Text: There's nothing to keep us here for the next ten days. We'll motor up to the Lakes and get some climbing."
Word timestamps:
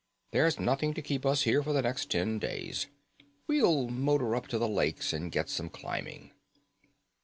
There's 0.31 0.59
nothing 0.59 0.95
to 0.95 1.01
keep 1.03 1.27
us 1.27 1.43
here 1.43 1.61
for 1.61 1.73
the 1.73 1.83
next 1.83 2.09
ten 2.09 2.39
days. 2.39 2.87
We'll 3.45 3.87
motor 3.89 4.35
up 4.35 4.47
to 4.47 4.57
the 4.57 4.67
Lakes 4.67 5.13
and 5.13 5.31
get 5.31 5.47
some 5.47 5.69
climbing." 5.69 6.31